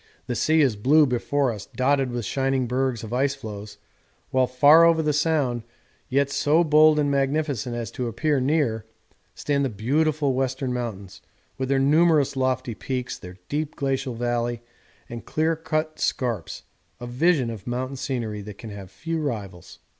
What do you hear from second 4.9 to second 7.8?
the Sound, yet so bold and magnificent